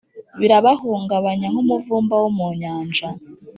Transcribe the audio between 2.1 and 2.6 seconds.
wo mu